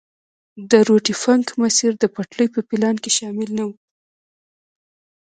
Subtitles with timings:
[0.71, 3.75] د روټي فنک مسیر د پټلۍ په پلان کې شامل نه وو.